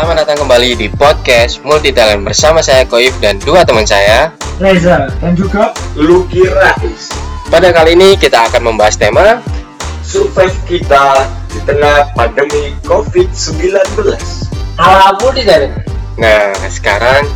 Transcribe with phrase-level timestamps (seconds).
[0.00, 4.32] Selamat datang kembali di podcast Multi Talent bersama saya Koif dan dua teman saya.
[4.56, 7.12] Reza dan juga Lucky Rais
[7.52, 9.44] Pada kali ini kita akan membahas tema
[10.00, 13.76] survive kita di tengah pandemi COVID-19
[14.80, 15.76] ala multi talent.
[16.16, 17.28] Nah, sekarang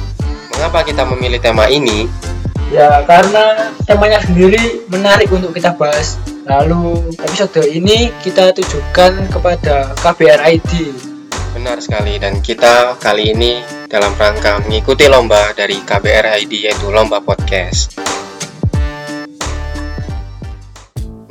[0.56, 2.08] mengapa kita memilih tema ini?
[2.72, 6.16] Ya karena temanya sendiri menarik untuk kita bahas.
[6.48, 11.12] Lalu episode ini kita tujukan kepada KBRID.
[11.64, 17.24] Benar sekali dan kita kali ini dalam rangka mengikuti lomba dari KBR ID yaitu lomba
[17.24, 17.96] podcast.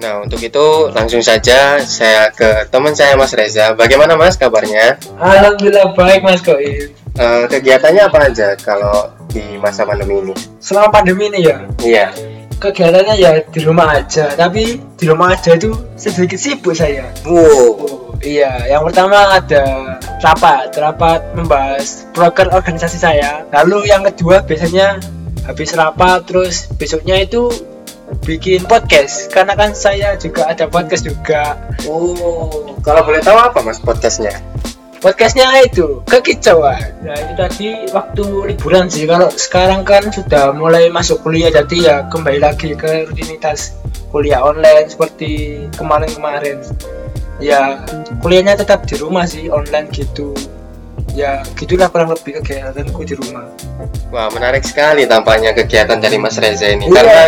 [0.01, 3.77] Nah, untuk itu langsung saja saya ke teman saya Mas Reza.
[3.77, 4.97] Bagaimana Mas kabarnya?
[5.21, 6.89] Alhamdulillah baik Mas Koif.
[7.13, 10.33] Eh, kegiatannya apa aja kalau di masa pandemi ini?
[10.57, 12.09] Selama pandemi ini ya Iya.
[12.57, 14.33] kegiatannya ya di rumah aja.
[14.33, 17.13] Tapi di rumah aja itu sedikit sibuk saya.
[17.21, 18.02] Wow.
[18.23, 23.43] Iya, yang pertama ada rapat, rapat membahas program organisasi saya.
[23.51, 25.03] Lalu yang kedua biasanya
[25.43, 27.51] habis rapat terus besoknya itu
[28.23, 31.59] bikin podcast karena kan saya juga ada podcast juga.
[31.83, 34.39] Oh, kalau boleh tahu apa Mas podcastnya?
[35.03, 37.03] Podcastnya itu kekicauan.
[37.03, 39.03] Nah itu tadi waktu liburan sih.
[39.03, 43.75] Kalau sekarang kan sudah mulai masuk kuliah jadi ya kembali lagi ke rutinitas
[44.15, 46.63] kuliah online seperti kemarin-kemarin.
[47.41, 47.81] Ya
[48.21, 50.33] kuliahnya tetap di rumah sih online gitu.
[51.13, 53.45] Ya gitulah kurang lebih kegiatanku di rumah.
[54.09, 56.89] Wah, menarik sekali tampaknya kegiatan dari Mas Reza ini.
[56.89, 57.23] Iya, Karena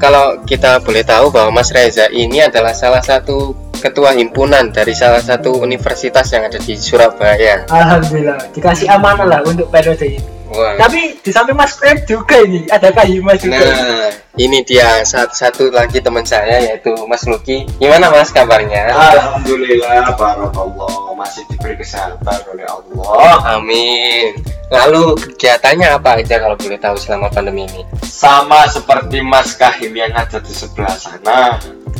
[0.00, 5.22] kalau kita boleh tahu bahwa Mas Reza ini adalah salah satu ketua himpunan dari salah
[5.22, 7.64] satu universitas yang ada di Surabaya.
[7.70, 10.37] Alhamdulillah dikasih amanah lah untuk periode ini.
[10.48, 10.74] Wah.
[10.80, 13.60] Tapi di samping Mas Fred juga ini ada Kak Himas juga.
[13.60, 14.08] Nah,
[14.40, 17.68] ini dia satu, satu lagi teman saya yaitu Mas Luki.
[17.76, 18.92] Gimana Mas kabarnya?
[18.92, 24.40] Alhamdulillah Barakallah masih diberi kesehatan oleh Allah Amin.
[24.72, 27.82] Lalu kegiatannya apa aja kalau boleh tahu selama pandemi ini?
[28.18, 31.54] sama seperti Mas Kahim yang ada di sebelah sana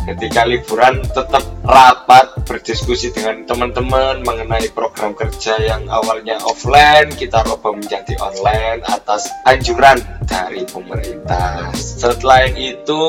[0.08, 7.76] ketika liburan tetap rapat berdiskusi dengan teman-teman mengenai program kerja yang awalnya offline kita rubah
[7.76, 11.68] menjadi online atas anjuran dari pemerintah.
[11.76, 13.04] Selain itu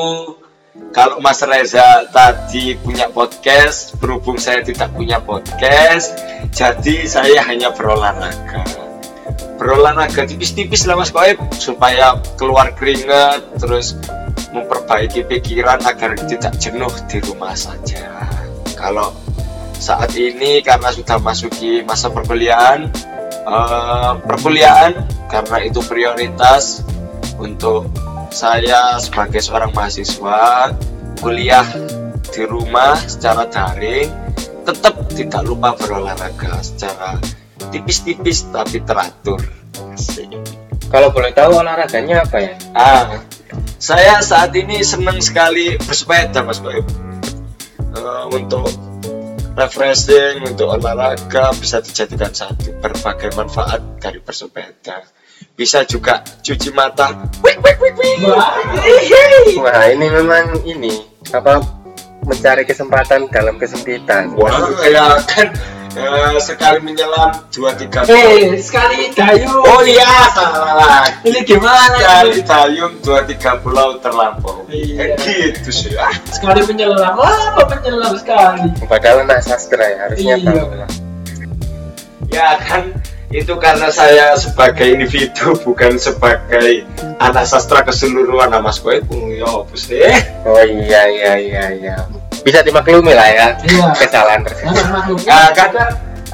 [0.92, 6.12] kalau Mas Reza tadi punya podcast berhubung saya tidak punya podcast
[6.52, 8.68] jadi saya hanya berolahraga.
[9.56, 13.96] Berolahraga tipis-tipis lah Mas Koib supaya keluar keringat terus
[14.50, 18.26] memperbaiki pikiran agar tidak jenuh di rumah saja
[18.74, 19.14] kalau
[19.80, 22.90] saat ini karena sudah masuki masa perkuliahan
[23.46, 24.92] eh, perkuliahan
[25.30, 26.84] karena itu prioritas
[27.40, 27.88] untuk
[28.30, 30.70] saya sebagai seorang mahasiswa
[31.18, 31.66] kuliah
[32.30, 34.10] di rumah secara daring
[34.62, 37.16] tetap tidak lupa berolahraga secara
[37.72, 39.40] tipis-tipis tapi teratur
[39.94, 40.30] Asik.
[40.90, 42.54] Kalau boleh tahu olahraganya apa ya?
[42.74, 43.22] Ah,
[43.80, 46.84] saya saat ini senang sekali bersepeda, Mas Bayu.
[47.80, 48.68] Eh, untuk
[49.56, 55.00] refreshing, untuk olahraga bisa dijadikan satu berbagai manfaat dari bersepeda.
[55.56, 57.24] Bisa juga cuci mata.
[57.40, 58.16] Wik, wik, wik, wik.
[59.64, 61.00] Wah, ini memang ini
[61.32, 61.64] apa
[62.28, 64.36] mencari kesempatan dalam kesempitan.
[64.36, 65.56] Wah, ya kan
[65.96, 69.62] eh, sekali menyelam dua tiga Eh, sekali dayung.
[69.64, 71.06] Oh iya, salah.
[71.22, 71.96] Ini gimana?
[71.96, 74.66] Sekali dayung dua tiga pulau terlampau.
[74.68, 75.14] Iya.
[75.18, 75.92] Eh, gitu sih.
[75.96, 77.14] Ah, Sekali penyelam.
[77.14, 78.70] Wah, apa penyelam sekali.
[78.84, 80.52] Padahal anak sastra ya harusnya Iya.
[80.54, 80.90] tahu lah.
[82.30, 82.82] Ya kan
[83.30, 86.82] itu karena saya sebagai individu bukan sebagai
[87.18, 88.98] anak sastra keseluruhan nama Mas Kowe
[89.30, 90.02] ya apa sih?
[90.46, 91.96] Oh iya iya iya iya.
[92.40, 93.86] Bisa dimaklumi lah ya Iya.
[93.94, 94.74] kesalahan tersebut.
[95.22, 95.70] Ya, kan?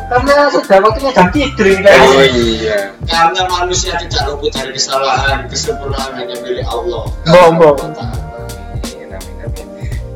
[0.06, 1.98] karena sudah waktunya jam tidur ini kan.
[1.98, 2.78] Oh iya.
[3.02, 7.04] Karena manusia tidak luput dari kesalahan, kesempurnaan hanya milik Allah.
[7.26, 9.66] Amin, amin, amin.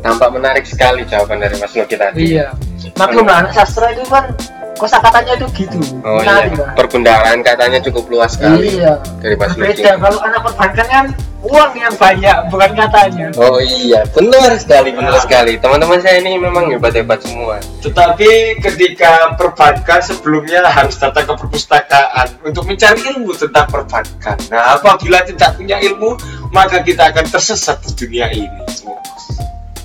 [0.00, 2.38] Tampak menarik sekali jawaban dari Mas Luki tadi.
[2.38, 2.54] Iya.
[2.94, 4.30] Maklum lah anak sastra itu kan
[4.78, 5.78] kosakatanya itu gitu.
[6.00, 6.62] Oh Menarik iya.
[6.62, 6.72] lah.
[6.78, 8.94] Perbendaharaan katanya cukup luas sekali Iya.
[9.18, 9.74] dari Mas Luki.
[9.74, 11.04] Beda kalau anak perbankan kan
[11.40, 13.26] uang yang banyak bukan katanya.
[13.40, 15.20] Oh iya, benar sekali, benar Ya.
[15.24, 15.52] sekali.
[15.56, 17.56] Teman-teman saya ini memang hebat-hebat semua.
[17.80, 24.36] Tetapi ketika perbankan sebelumnya harus datang ke perpustakaan untuk mencari ilmu tentang perbankan.
[24.52, 26.16] Nah, apabila tidak punya ilmu,
[26.52, 28.60] maka kita akan tersesat di dunia ini.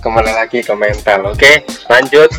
[0.04, 1.34] Kembali lagi ke mental.
[1.34, 2.30] Oke, lanjut.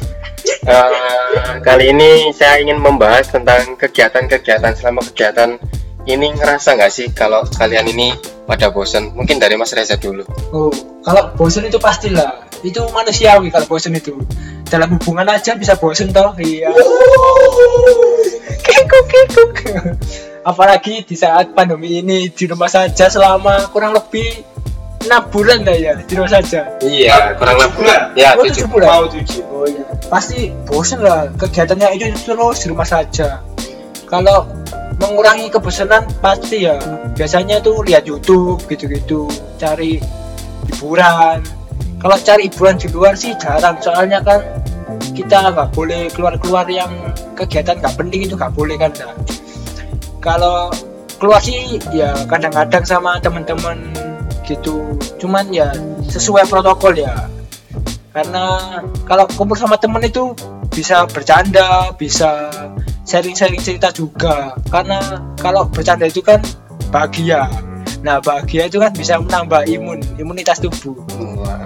[0.47, 5.59] Eh, kali ini saya ingin membahas tentang kegiatan-kegiatan selama kegiatan
[6.07, 8.15] ini ngerasa nggak sih kalau kalian ini
[8.47, 9.11] pada bosan?
[9.15, 10.23] Mungkin dari Mas Reza dulu.
[10.55, 10.71] Oh,
[11.03, 12.47] kalau bosen itu pastilah.
[12.63, 14.15] Itu manusiawi kalau bosen itu.
[14.67, 16.35] Dalam hubungan aja bisa bosen toh.
[16.39, 16.71] Iya.
[18.67, 19.53] kikuk kikuk
[20.43, 24.47] apalagi di saat pandemi ini di rumah saja selama kurang lebih
[25.07, 28.01] enam bulan lah ya di rumah saja iya kurang lebih bulan.
[28.19, 28.89] ya Oh, tujuh tujuh bulan.
[28.91, 33.43] mau tujuh oh iya pasti bosen lah kegiatannya itu terus di rumah saja
[34.07, 34.47] kalau
[35.01, 36.81] mengurangi kebosanan pasti ya.
[37.17, 39.29] Biasanya tuh lihat YouTube gitu-gitu
[39.61, 40.01] cari
[40.73, 41.41] hiburan.
[42.01, 44.41] Kalau cari hiburan di luar sih jarang soalnya kan
[45.17, 46.93] kita nggak boleh keluar-keluar yang
[47.33, 49.17] kegiatan nggak penting itu nggak boleh kan Nah,
[50.21, 50.69] kalau
[51.17, 53.81] keluar sih ya kadang-kadang sama teman-teman
[54.45, 54.97] gitu.
[55.17, 55.73] Cuman ya
[56.07, 57.15] sesuai protokol ya.
[58.13, 60.33] Karena kalau kumpul sama temen itu
[60.73, 62.49] bisa bercanda bisa
[63.07, 64.59] sharing-sharing cerita juga.
[64.69, 64.99] Karena
[65.39, 66.43] kalau bercanda itu kan
[66.91, 67.47] bahagia.
[68.03, 70.99] Nah bahagia itu kan bisa menambah imun imunitas tubuh.
[71.41, 71.65] Wah,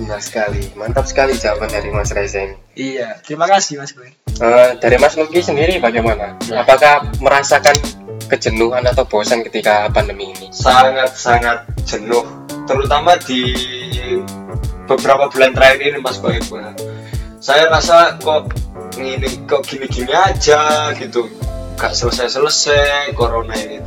[0.00, 0.72] benar sekali.
[0.74, 2.56] Mantap sekali jawaban dari Mas Reza ini.
[2.74, 4.10] Iya terima kasih mas Boy.
[4.40, 6.32] Eh, dari Mas Luki sendiri bagaimana?
[6.48, 6.64] Ya.
[6.64, 7.76] apakah merasakan
[8.32, 10.48] kejenuhan atau bosan ketika pandemi ini?
[10.48, 12.24] Sangat sangat jenuh
[12.64, 13.52] terutama di
[14.88, 16.44] beberapa bulan terakhir ini Mas Baik
[17.40, 18.52] saya rasa kok
[18.98, 21.28] ini kok gini-gini aja gitu.
[21.78, 23.80] Gak selesai-selesai corona ini.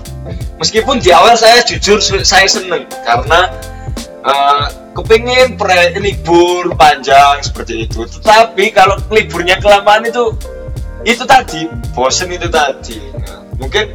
[0.58, 3.52] Meskipun di awal saya jujur saya seneng karena
[4.24, 4.66] eh,
[4.96, 8.06] kepingin pre- libur panjang seperti itu.
[8.08, 10.32] Tetapi kalau liburnya kelamaan itu
[11.04, 12.98] itu tadi bosen itu tadi.
[13.60, 13.92] Mungkin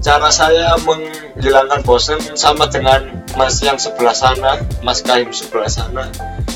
[0.00, 6.08] cara saya menghilangkan bosen sama dengan mas yang sebelah sana mas Kaim sebelah sana.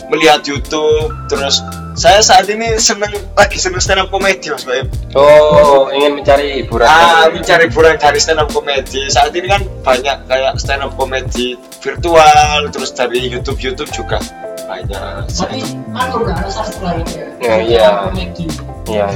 [0.09, 1.61] Melihat YouTube terus
[1.95, 6.91] saya saat ini seneng lagi seneng stand up comedy mas Kaim oh ingin mencari hiburan.
[6.91, 11.55] Ah mencari hiburan dari stand up comedy saat ini kan banyak kayak stand up comedy
[11.79, 14.19] virtual terus dari YouTube YouTube juga
[14.67, 15.31] banyak.
[15.31, 15.63] Tapi
[15.95, 17.89] aku udah ada sastra ini Ya, iya.
[18.11, 18.51] komedi.
[18.91, 19.07] Iya.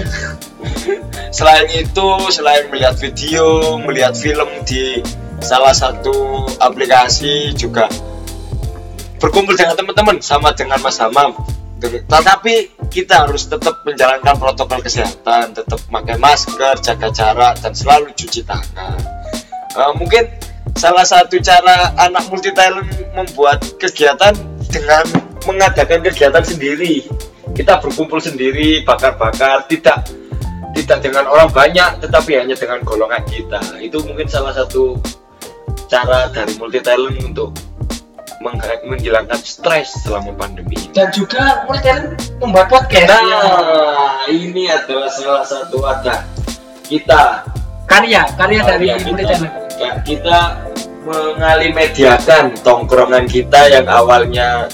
[1.36, 5.02] selain itu selain melihat video melihat film di
[5.42, 7.90] salah satu aplikasi juga
[9.18, 11.34] berkumpul dengan teman-teman sama dengan Mas Hamam
[11.78, 12.54] tetapi
[12.90, 18.98] kita harus tetap menjalankan protokol kesehatan tetap pakai masker jaga jarak dan selalu cuci tangan.
[19.78, 20.26] Eh, mungkin
[20.74, 24.34] salah satu cara anak multi talent membuat kegiatan
[24.66, 25.06] dengan
[25.46, 27.06] mengadakan kegiatan sendiri.
[27.54, 30.06] Kita berkumpul sendiri bakar-bakar tidak
[30.74, 33.60] tidak dengan orang banyak tetapi hanya dengan golongan kita.
[33.78, 34.98] Itu mungkin salah satu
[35.86, 37.54] cara dari multi talent untuk
[38.40, 40.78] menghilangkan stres selama pandemi.
[40.94, 43.10] Dan juga mulai talent membuat podcast.
[43.10, 46.22] Nah, ini adalah salah satu ada
[46.86, 47.44] kita.
[47.88, 50.38] Karya karya dari karya mulai kita, talent ya, kita
[51.08, 54.68] mengalimediakan tongkrongan kita yang awalnya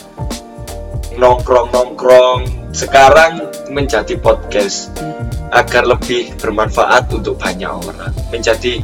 [1.15, 3.39] nongkrong-nongkrong sekarang
[3.71, 4.91] menjadi podcast
[5.55, 8.83] agar lebih bermanfaat untuk banyak orang menjadi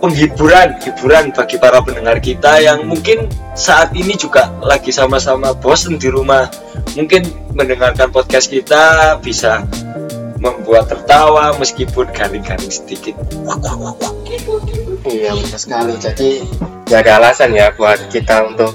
[0.00, 3.26] penghiburan hiburan bagi para pendengar kita yang mungkin
[3.56, 6.48] saat ini juga lagi sama-sama bosen di rumah
[6.92, 7.24] mungkin
[7.56, 9.64] mendengarkan podcast kita bisa
[10.36, 13.16] membuat tertawa meskipun garing-garing sedikit
[15.06, 15.92] Iya benar sekali.
[15.96, 16.30] Jadi
[16.90, 18.74] nggak ada alasan ya buat kita untuk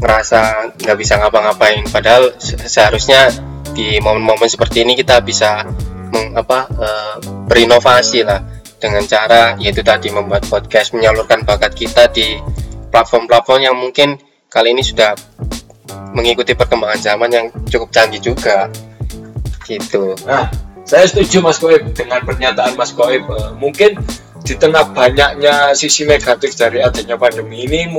[0.00, 1.84] ngerasa nggak bisa ngapa-ngapain.
[1.88, 3.28] Padahal se- seharusnya
[3.76, 5.68] di momen-momen seperti ini kita bisa
[6.10, 7.14] meng, apa, eh,
[7.44, 8.40] berinovasi lah
[8.76, 12.36] dengan cara yaitu tadi membuat podcast menyalurkan bakat kita di
[12.92, 14.20] platform-platform yang mungkin
[14.52, 15.16] kali ini sudah
[16.12, 18.68] mengikuti perkembangan zaman yang cukup canggih juga
[19.66, 20.46] gitu Nah,
[20.86, 23.26] saya setuju Mas Koib dengan pernyataan Mas Koib.
[23.26, 23.98] Eh, mungkin
[24.46, 27.90] di tengah banyaknya sisi negatif dari adanya pandemi ini,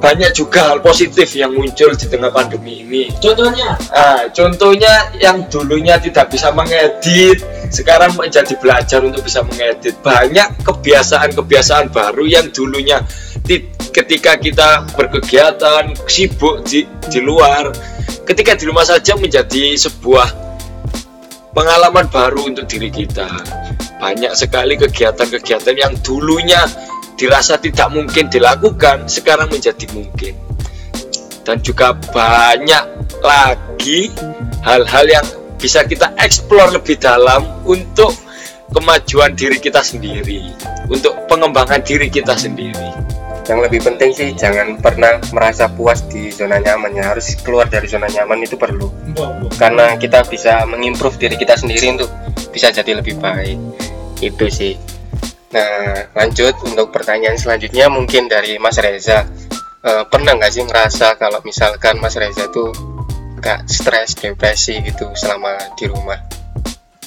[0.00, 3.12] banyak juga hal positif yang muncul di tengah pandemi ini.
[3.20, 10.00] contohnya Ah, contohnya yang dulunya tidak bisa mengedit, sekarang menjadi belajar untuk bisa mengedit.
[10.00, 13.04] Banyak kebiasaan-kebiasaan baru yang dulunya
[13.44, 17.68] ti- ketika kita berkegiatan sibuk di, di luar,
[18.24, 20.32] ketika di rumah saja menjadi sebuah
[21.52, 23.28] pengalaman baru untuk diri kita.
[24.00, 26.64] Banyak sekali kegiatan-kegiatan yang dulunya
[27.20, 30.32] dirasa tidak mungkin dilakukan, sekarang menjadi mungkin.
[31.44, 32.84] Dan juga banyak
[33.20, 34.08] lagi
[34.64, 35.26] hal-hal yang
[35.60, 38.16] bisa kita eksplor lebih dalam untuk
[38.72, 40.48] kemajuan diri kita sendiri,
[40.88, 42.88] untuk pengembangan diri kita sendiri.
[43.50, 47.10] yang lebih penting sih jangan pernah merasa puas di zona nyaman ya.
[47.10, 48.86] Harus keluar dari zona nyaman itu perlu.
[49.58, 52.06] Karena kita bisa mengimprove diri kita sendiri untuk
[52.54, 53.58] bisa jadi lebih baik.
[54.22, 54.78] Itu sih
[55.50, 59.26] nah lanjut untuk pertanyaan selanjutnya mungkin dari Mas Reza.
[59.80, 62.70] Eh, pernah nggak sih ngerasa kalau misalkan Mas Reza tuh
[63.40, 66.20] nggak stres depresi gitu selama di rumah?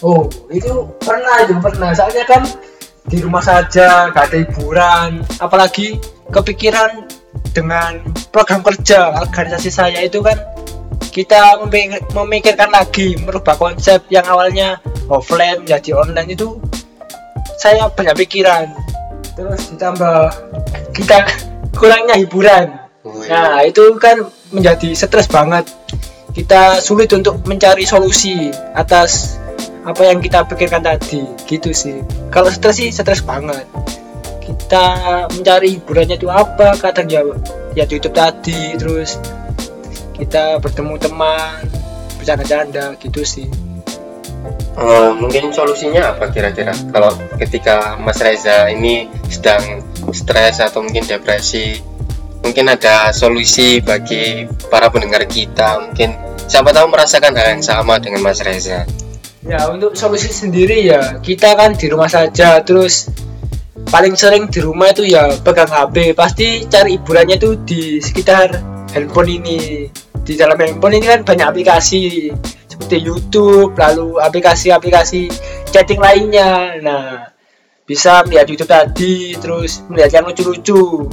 [0.04, 1.96] Oh, itu pernah itu pernah.
[1.96, 2.44] Soalnya kan
[3.08, 6.00] di rumah saja, gak ada hiburan, apalagi
[6.32, 7.08] kepikiran
[7.52, 8.02] dengan
[8.34, 10.36] program kerja organisasi saya itu kan
[11.14, 14.82] kita memik- memikirkan lagi merubah konsep yang awalnya
[15.12, 16.58] offline menjadi online itu
[17.58, 18.70] saya banyak pikiran.
[19.34, 20.30] Terus ditambah
[20.94, 21.26] kita
[21.74, 22.80] kurangnya hiburan.
[23.04, 23.30] Oh, iya.
[23.36, 25.68] nah itu kan menjadi stres banget.
[26.34, 29.38] Kita sulit untuk mencari solusi atas
[29.84, 31.26] apa yang kita pikirkan tadi.
[31.46, 32.02] Gitu sih.
[32.30, 33.66] Kalau stres sih stres banget.
[34.44, 34.86] Kita
[35.32, 37.24] mencari hiburannya itu apa kadang ya
[37.74, 39.18] ya YouTube tadi terus
[40.14, 41.66] kita bertemu teman
[42.22, 43.50] bercanda-canda gitu sih
[44.74, 46.74] Eh, mungkin solusinya apa kira-kira?
[46.90, 51.78] Kalau ketika Mas Reza ini sedang stres atau mungkin depresi
[52.44, 55.90] mungkin ada solusi bagi para pendengar kita.
[55.90, 56.10] Mungkin
[56.50, 58.84] siapa tahu merasakan hal yang sama dengan Mas Reza.
[59.44, 63.12] Ya untuk solusi sendiri ya kita kan di rumah saja terus
[63.92, 68.58] paling sering di rumah itu ya pegang HP pasti cari hiburannya itu di sekitar
[68.92, 69.88] handphone ini.
[70.24, 72.32] Di dalam handphone ini kan banyak aplikasi
[72.74, 75.30] seperti YouTube lalu aplikasi-aplikasi
[75.70, 76.82] chatting lainnya.
[76.82, 77.30] Nah
[77.84, 81.06] bisa melihat YouTube tadi terus melihat yang lucu-lucu.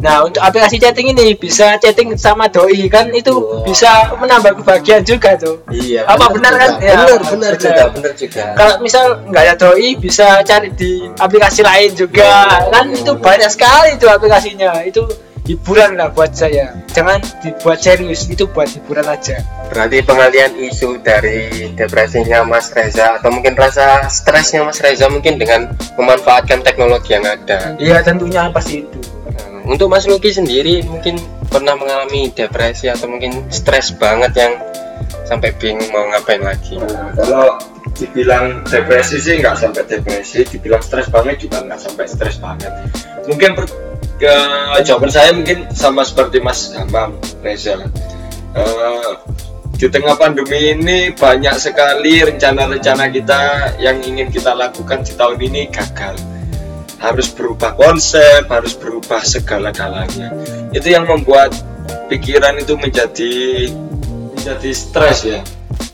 [0.00, 3.12] Nah untuk aplikasi chatting ini bisa chatting sama doi kan?
[3.12, 3.68] Itu Wow.
[3.68, 5.60] bisa menambah kebahagiaan juga tuh.
[5.68, 6.70] Iya Apa benar kan?
[6.80, 7.52] Ya, benar benar benar.
[7.60, 7.84] juga.
[7.92, 8.42] benar juga.
[8.56, 12.64] Kalau misal nggak ada doi bisa cari di aplikasi lain juga.
[12.72, 14.80] Kan itu banyak sekali itu aplikasinya.
[14.82, 15.04] Itu
[15.50, 21.74] hiburan lah buat saya jangan dibuat serius itu buat hiburan aja berarti pengalian isu dari
[21.74, 27.74] depresinya Mas Reza atau mungkin rasa stresnya Mas Reza mungkin dengan memanfaatkan teknologi yang ada
[27.82, 31.14] iya tentunya pasti itu Nah, Untuk Mas Luki sendiri mungkin
[31.46, 34.58] pernah mengalami depresi atau mungkin stres banget yang
[35.26, 36.78] sampai bingung mau ngapain lagi.
[36.78, 37.54] Nah, kalau
[37.94, 42.72] dibilang depresi sih nggak sampai depresi, dibilang stres banget juga nggak sampai stres banget.
[43.30, 43.64] Mungkin per,
[44.20, 44.36] ke
[44.84, 47.80] jawaban saya mungkin sama seperti Mas Hamam Reza.
[48.52, 49.12] Eh,
[49.80, 53.40] di tengah pandemi ini banyak sekali rencana-rencana kita
[53.80, 56.20] yang ingin kita lakukan di tahun ini gagal.
[57.00, 60.36] Harus berubah konsep, harus berubah segala-galanya.
[60.76, 61.56] Itu yang membuat
[62.12, 63.32] pikiran itu menjadi
[64.36, 65.40] menjadi stres ya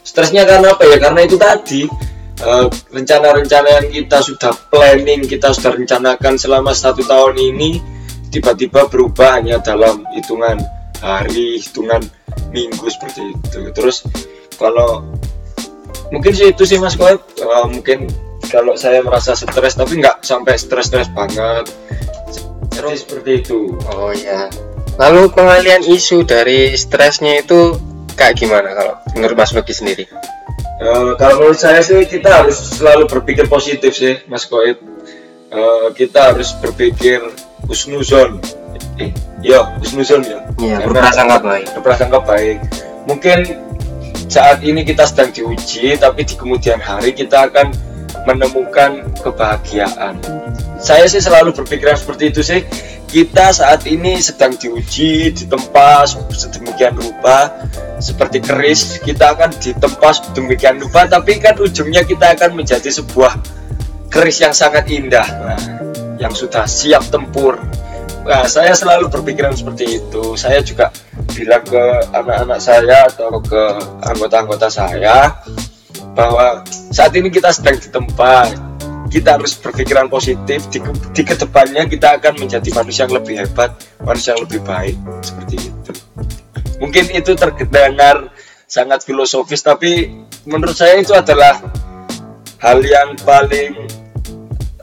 [0.06, 1.82] stresnya karena apa ya karena itu tadi
[2.40, 7.95] eh, rencana-rencana yang kita sudah planning kita sudah rencanakan selama satu tahun ini
[8.30, 10.58] tiba-tiba berubah hanya dalam hitungan
[11.00, 12.02] hari hitungan
[12.50, 14.04] minggu seperti itu terus
[14.56, 15.04] kalau
[16.08, 18.08] mungkin sih itu sih mas Koep Eh, mungkin
[18.48, 21.66] kalau saya merasa stres tapi nggak sampai stres-stres banget
[22.76, 24.52] jadi seperti itu Oh iya.
[24.96, 27.76] Lalu pengalian isu dari stresnya itu
[28.16, 30.04] kayak gimana kalau menurut Mas Luki sendiri?
[30.76, 34.80] Eh, kalau menurut saya sih kita harus selalu berpikir positif sih, Mas Koit.
[35.52, 37.20] Eh, kita harus berpikir
[37.66, 38.40] husnuzon.
[38.96, 39.12] Eh,
[39.44, 40.40] iya, husnuzon ya.
[40.58, 41.66] Iya, berprasangka baik.
[41.76, 42.58] berprasangka baik.
[43.06, 43.38] Mungkin
[44.26, 47.70] saat ini kita sedang diuji, tapi di kemudian hari kita akan
[48.26, 50.18] menemukan kebahagiaan.
[50.82, 52.60] Saya sih selalu berpikiran seperti itu sih.
[53.06, 56.04] Kita saat ini sedang diuji, ditempa
[56.34, 57.54] sedemikian rupa,
[58.02, 58.98] seperti keris.
[58.98, 63.38] Kita akan ditempa sedemikian rupa, tapi kan ujungnya kita akan menjadi sebuah
[64.10, 65.60] keris yang sangat indah, nah,
[66.16, 67.60] yang sudah siap tempur.
[68.26, 70.34] Nah, saya selalu berpikiran seperti itu.
[70.34, 70.90] Saya juga
[71.30, 73.62] bilang ke anak-anak saya atau ke
[74.02, 75.30] anggota-anggota saya
[76.16, 78.50] bahwa saat ini kita sedang ditempa.
[79.06, 80.66] Kita harus berpikiran positif.
[80.66, 80.82] Di,
[81.14, 83.70] di ke depannya kita akan menjadi manusia yang lebih hebat,
[84.02, 84.96] manusia yang lebih baik.
[85.22, 85.92] Seperti itu.
[86.82, 88.34] Mungkin itu terdengar
[88.66, 90.10] sangat filosofis, tapi
[90.42, 91.62] menurut saya itu adalah
[92.58, 93.86] hal yang paling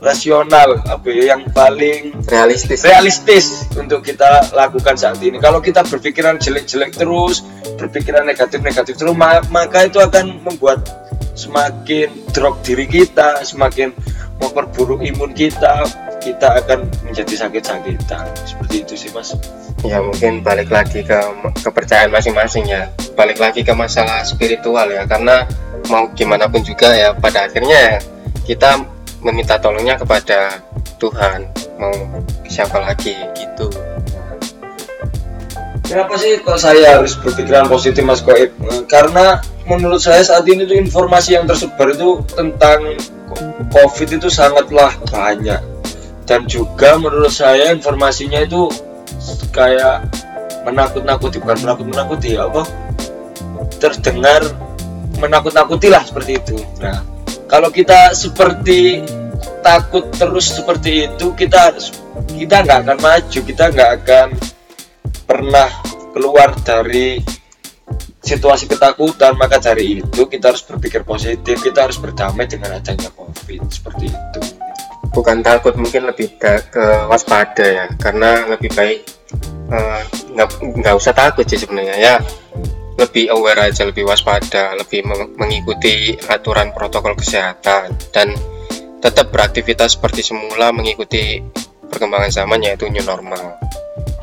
[0.04, 2.84] rasional, apa ya, yang paling Realistis.
[2.84, 5.40] realistis untuk kita lakukan saat ini.
[5.40, 7.40] Kalau kita berpikiran jelek-jelek terus,
[7.80, 10.84] berpikiran negatif-negatif terus, ma- maka itu akan membuat
[11.34, 13.90] semakin drop diri kita, semakin
[14.38, 15.88] memperburuk imun kita,
[16.20, 18.24] kita akan menjadi sakit-sakitan.
[18.44, 19.32] Seperti itu sih, Mas.
[19.84, 21.18] Ya mungkin balik lagi ke
[21.60, 22.88] kepercayaan masing-masing ya.
[23.16, 25.04] Balik lagi ke masalah spiritual ya.
[25.04, 25.44] Karena
[25.92, 27.96] mau gimana pun juga ya pada akhirnya ya
[28.48, 28.80] kita
[29.24, 30.60] meminta tolongnya kepada
[31.00, 31.48] Tuhan.
[31.80, 33.66] Mau siapa lagi gitu.
[35.84, 38.56] Kenapa sih kok saya harus berpikiran positif Mas Koib?
[38.88, 42.96] Karena menurut saya saat ini tuh informasi yang tersebar itu tentang
[43.72, 45.60] COVID itu sangatlah banyak
[46.24, 48.68] dan juga menurut saya informasinya itu
[49.52, 50.08] kayak
[50.64, 52.64] menakut-nakuti bukan menakut-nakuti ya apa
[53.76, 54.40] terdengar
[55.20, 56.56] menakut-nakuti lah seperti itu.
[56.80, 57.13] Nah
[57.46, 59.04] kalau kita seperti
[59.64, 61.92] takut terus seperti itu kita harus
[62.36, 64.28] kita nggak akan maju kita nggak akan
[65.24, 65.68] pernah
[66.14, 67.18] keluar dari
[68.24, 69.36] situasi ketakutan.
[69.36, 74.40] Maka dari itu kita harus berpikir positif kita harus berdamai dengan adanya covid seperti itu.
[75.14, 77.86] Bukan takut mungkin lebih ke waspada ya.
[78.00, 78.98] Karena lebih baik
[79.70, 80.02] eh,
[80.34, 80.48] nggak
[80.80, 81.96] nggak usah takut sih sebenarnya.
[81.98, 82.16] Ya
[82.94, 87.94] lebih aware aja lebih waspada lebih meng- mengikuti aturan protokol kesehatan.
[88.14, 88.34] Dan
[89.02, 91.42] tetap beraktivitas seperti semula mengikuti
[91.90, 93.60] perkembangan zaman yaitu new normal.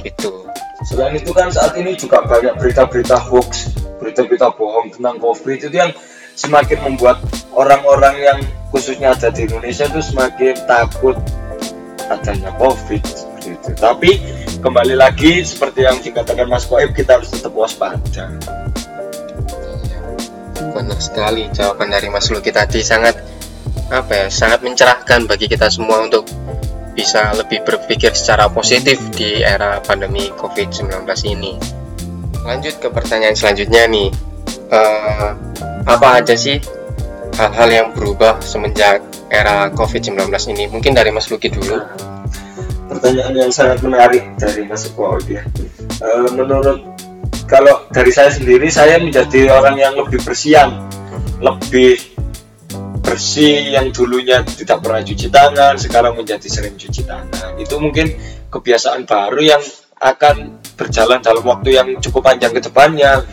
[0.02, 0.50] Gitu.
[0.82, 5.70] Selain itu kan saat ini juga banyak berita-berita hoax, berita-berita bohong tentang COVID.
[5.70, 5.94] Itu yang
[6.34, 7.22] semakin membuat
[7.54, 8.40] orang-orang yang
[8.74, 11.14] khususnya ada di Indonesia itu semakin takut
[12.10, 13.72] adanya COVID seperti itu.
[13.78, 14.12] Tapi
[14.62, 17.98] kembali lagi seperti yang dikatakan Mas Koib kita harus tetap waspada.
[20.72, 23.20] benar sekali jawaban dari Mas Luki tadi sangat
[23.92, 26.24] apa ya sangat mencerahkan bagi kita semua untuk
[26.96, 31.60] bisa lebih berpikir secara positif di era pandemi COVID-19 ini.
[32.48, 34.10] Lanjut ke pertanyaan selanjutnya nih,
[34.72, 35.32] Eh,
[35.84, 36.56] apa aja sih
[37.36, 40.72] hal-hal yang berubah semenjak era COVID-19 ini?
[40.72, 41.76] Mungkin dari Mas Luki dulu.
[42.92, 45.48] Pertanyaan yang sangat menarik dari Mas Koib ya.
[46.04, 46.84] Eh, menurut
[47.48, 50.92] kalau dari saya sendiri saya menjadi orang yang lebih bersiam,
[51.40, 51.96] lebih
[53.00, 57.56] bersih yang dulunya tidak pernah cuci tangan sekarang menjadi sering cuci tangan.
[57.56, 58.12] Itu mungkin
[58.52, 59.64] kebiasaan baru yang
[60.00, 63.24] akan berjalan dalam waktu yang cukup panjang ke depannya.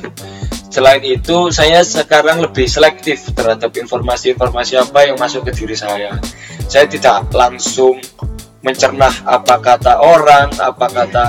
[0.69, 6.15] Selain itu saya sekarang lebih selektif terhadap informasi-informasi apa yang masuk ke diri saya.
[6.69, 7.97] Saya tidak langsung
[8.65, 11.27] mencerna apa kata orang apa kata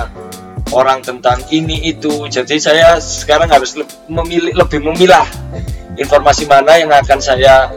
[0.74, 3.78] orang tentang ini itu jadi saya sekarang harus
[4.10, 5.26] memilih lebih memilah
[5.98, 7.70] informasi mana yang akan saya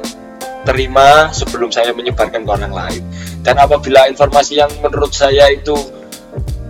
[0.64, 3.04] terima sebelum saya menyebarkan ke orang lain.
[3.44, 5.76] Dan apabila informasi yang menurut saya itu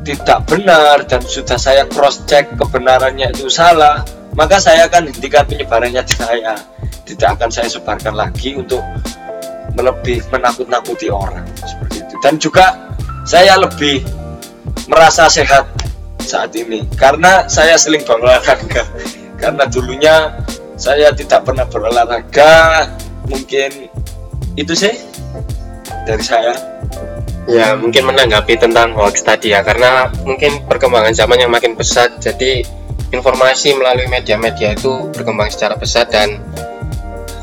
[0.04, 4.02] tidak benar dan sudah saya cross check kebenarannya itu salah,
[4.34, 6.58] maka saya akan hentikan penyebarannya di saya.
[7.06, 8.82] Tidak akan saya sebarkan lagi untuk
[9.78, 11.93] melebih menakut-nakuti orang seperti.
[12.24, 12.96] Dan juga
[13.28, 14.00] saya lebih
[14.88, 15.68] merasa sehat
[16.24, 16.88] saat ini.
[16.96, 18.88] Karena saya sering berolahraga.
[19.44, 20.32] Karena dulunya
[20.80, 22.88] saya tidak pernah berolahraga,
[23.28, 23.92] mungkin
[24.56, 24.96] itu sih
[26.08, 26.56] dari saya.
[27.44, 32.64] Ya, mungkin menanggapi tentang hoax tadi ya, karena mungkin perkembangan zaman yang makin pesat, jadi
[33.12, 36.40] informasi melalui media-media itu berkembang secara pesat dan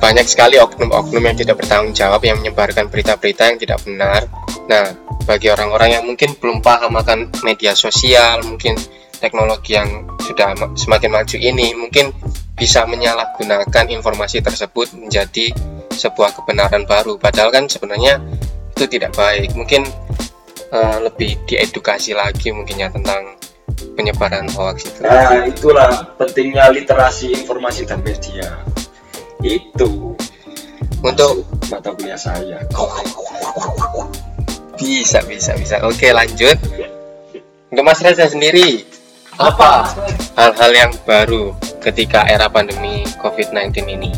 [0.00, 4.24] banyak sekali oknum-oknum yang tidak bertanggung jawab yang menyebarkan berita-berita yang tidak benar.
[4.66, 4.96] Nah,
[5.28, 8.80] bagi orang-orang yang mungkin belum paham akan media sosial, mungkin
[9.20, 12.16] teknologi yang sudah ma- semakin maju ini, mungkin
[12.56, 15.52] bisa menyalahgunakan informasi tersebut menjadi
[15.92, 17.20] sebuah kebenaran baru.
[17.20, 18.16] Padahal kan sebenarnya
[18.72, 19.52] itu tidak baik.
[19.52, 19.84] Mungkin
[20.72, 23.36] eh, lebih diedukasi lagi mungkinnya tentang
[23.96, 25.00] penyebaran hoax itu.
[25.04, 28.60] nah itulah pentingnya literasi informasi dan media
[29.44, 30.16] itu
[31.00, 32.60] Untuk mata kuliah saya
[34.80, 35.76] bisa bisa bisa.
[35.84, 36.56] Oke lanjut.
[37.70, 38.84] Untuk Mas Reza sendiri
[39.40, 39.88] apa
[40.36, 44.10] hal-hal yang baru ketika era pandemi COVID-19 ini?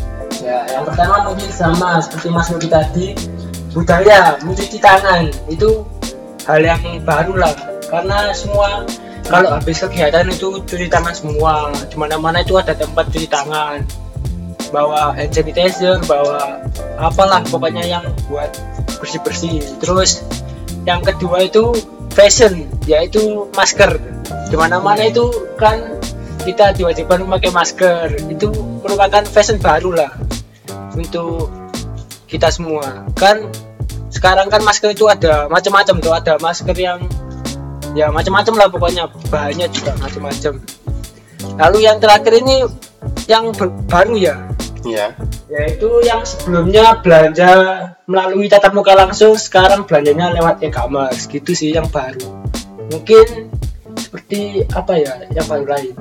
[0.43, 3.07] Ya, yang pertama mungkin sama seperti Mas Nudi tadi,
[3.71, 5.85] budaya mencuci tangan itu
[6.43, 7.53] hal yang baru lah.
[7.87, 8.83] Karena semua
[9.23, 13.79] kalau habis kegiatan itu cuci tangan semua, di mana-mana itu ada tempat cuci tangan.
[14.73, 16.65] Bawa hand sanitizer, bawa
[16.97, 18.49] apalah pokoknya yang buat
[18.97, 19.61] bersih-bersih.
[19.77, 20.25] Terus
[20.89, 21.77] yang kedua itu
[22.17, 24.01] fashion, yaitu masker.
[24.49, 25.29] Di mana-mana itu
[25.61, 26.01] kan
[26.41, 28.17] kita diwajibkan memakai masker.
[28.33, 28.49] Itu
[28.81, 30.11] merupakan fashion baru lah
[30.97, 31.49] untuk
[32.29, 33.49] kita semua kan
[34.09, 37.01] sekarang kan masker itu ada macam-macam tuh ada masker yang
[37.93, 40.53] ya macam-macam lah pokoknya bahannya juga macam-macam
[41.61, 42.65] lalu yang terakhir ini
[43.29, 43.53] yang
[43.89, 44.35] baru ya
[44.83, 45.15] Ya,
[45.47, 47.49] yaitu yang sebelumnya belanja
[48.03, 51.25] melalui tatap muka langsung sekarang belanjanya lewat e-commerce.
[51.27, 52.43] Gitu sih yang baru.
[52.91, 53.47] Mungkin
[53.95, 55.95] seperti apa ya yang baru lain?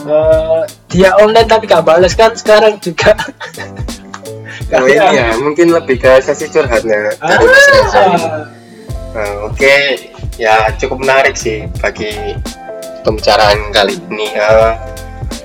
[0.00, 3.12] Eh, dia online tapi gak balas kan sekarang juga.
[4.70, 5.34] Oh ini ya?
[5.42, 7.18] mungkin lebih ke sesi curhatnya.
[7.18, 8.00] Dari Mas Reza.
[8.06, 8.22] ini.
[8.22, 8.46] Ah,
[9.10, 9.74] Nah, Oke,
[10.38, 12.38] ya cukup menarik sih bagi
[13.02, 14.30] pembicaraan kali ini.
[14.30, 14.72] Eh,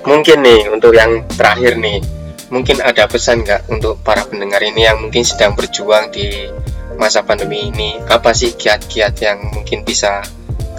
[0.06, 2.00] mungkin nih untuk yang terakhir nih,
[2.48, 6.48] mungkin ada pesan nggak untuk para pendengar ini yang mungkin sedang berjuang di
[6.96, 7.98] masa pandemi ini?
[8.08, 10.22] Apa sih kiat-kiat yang mungkin bisa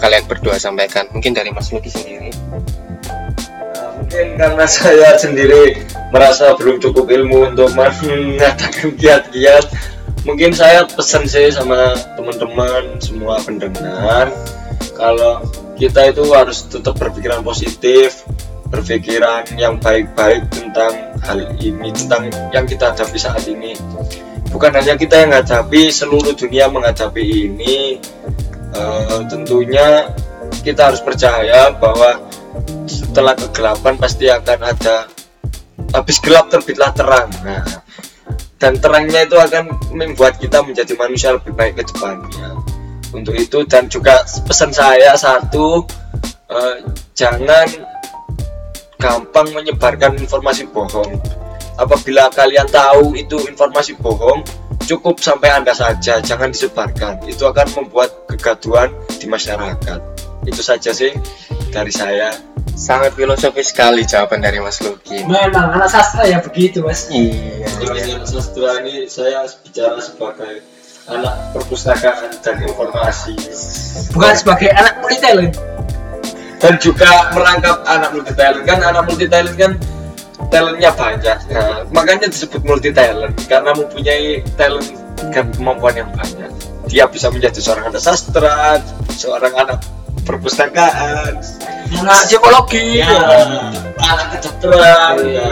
[0.00, 1.06] kalian berdua sampaikan?
[1.12, 2.32] Mungkin dari Mas Luki sendiri.
[2.32, 9.68] Nah, mungkin karena saya sendiri merasa belum cukup ilmu untuk mengatakan kiat-kiat
[10.24, 14.32] mungkin saya pesan sih sama teman-teman semua pendengar
[14.96, 15.44] kalau
[15.78, 18.26] kita itu harus tetap berpikiran positif
[18.68, 20.92] berpikiran yang baik-baik tentang
[21.24, 23.72] hal ini tentang yang kita hadapi saat ini.
[24.48, 28.00] Bukan hanya kita yang menghadapi seluruh dunia menghadapi ini.
[28.68, 30.12] Uh, tentunya
[30.60, 32.20] kita harus percaya bahwa
[32.84, 35.08] setelah kegelapan pasti akan ada
[35.96, 37.32] habis gelap terbitlah terang.
[37.44, 37.64] Nah
[38.58, 42.58] dan terangnya itu akan membuat kita menjadi manusia lebih baik ke depannya.
[43.14, 45.86] Untuk itu dan juga pesan saya satu
[46.50, 46.76] uh,
[47.14, 47.64] jangan
[48.98, 51.16] gampang menyebarkan informasi bohong.
[51.78, 54.42] Apabila kalian tahu itu informasi bohong
[54.82, 57.22] cukup sampai anda saja jangan disebarkan.
[57.30, 58.90] Itu akan membuat kegaduhan
[59.22, 60.00] di masyarakat.
[60.42, 61.14] Itu saja sih
[61.70, 62.34] dari saya.
[62.78, 65.26] Sangat filosofis sekali jawaban dari Mas Luki.
[65.26, 67.10] Memang anak sastra ya begitu mas.
[67.10, 67.66] Iya.
[67.74, 70.62] Sebagai sastra ini saya bicara sebagai
[71.10, 73.34] anak perpustakaan dan informasi.
[74.14, 75.58] Bukan sebagai anak talent
[76.58, 79.72] dan juga merangkap anak multi talent kan anak multi talent kan
[80.50, 84.88] talentnya banyak nah, makanya disebut multi talent karena mempunyai talent
[85.30, 86.50] dan kemampuan yang banyak
[86.90, 88.82] dia bisa menjadi seorang anak sastra
[89.14, 89.78] seorang anak
[90.26, 91.38] perpustakaan
[91.94, 93.08] anak psikologi ya,
[93.98, 95.46] anak kedokteran Iya.
[95.46, 95.50] ya.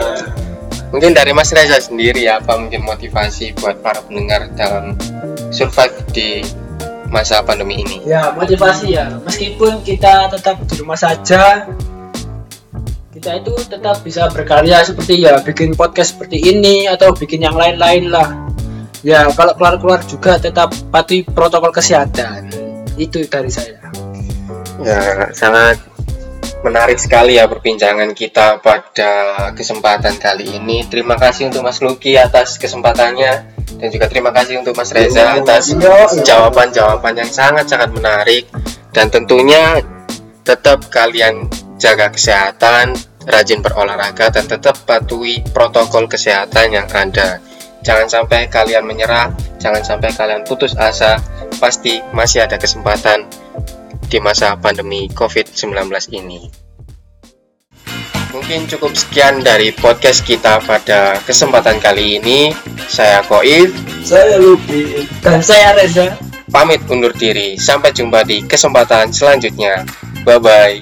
[0.90, 4.94] mungkin dari Mas Reza sendiri ya apa mungkin motivasi buat para pendengar dalam
[5.50, 6.42] survive di
[7.08, 8.02] masa pandemi ini?
[8.04, 9.18] Ya motivasi ya.
[9.22, 11.66] Meskipun kita tetap di rumah saja
[13.16, 18.12] kita itu tetap bisa berkarya seperti ya bikin podcast seperti ini atau bikin yang lain-lain
[18.12, 18.28] lah.
[19.00, 22.52] Ya kalau keluar-keluar juga tetap patuhi protokol kesehatan.
[23.00, 23.88] Itu dari saya.
[24.84, 25.80] Ya sangat
[26.60, 29.10] menarik sekali ya perbincangan kita pada
[29.56, 30.84] kesempatan kali ini.
[30.84, 35.72] Terima kasih untuk Mas Luki atas kesempatannya dan juga terima kasih untuk Mas Reza atas
[36.24, 38.48] jawaban-jawaban yang sangat-sangat menarik
[38.96, 39.84] dan tentunya
[40.46, 42.96] tetap kalian jaga kesehatan,
[43.28, 47.42] rajin berolahraga dan tetap patuhi protokol kesehatan yang ada.
[47.84, 51.20] Jangan sampai kalian menyerah, jangan sampai kalian putus asa.
[51.60, 53.28] Pasti masih ada kesempatan
[54.06, 56.65] di masa pandemi COVID-19 ini.
[58.34, 62.54] Mungkin cukup sekian dari podcast kita pada kesempatan kali ini.
[62.86, 63.74] Saya Koif,
[64.06, 66.14] saya Luki dan saya Reza
[66.50, 67.58] pamit undur diri.
[67.58, 69.84] Sampai jumpa di kesempatan selanjutnya.
[70.24, 70.76] Bye bye.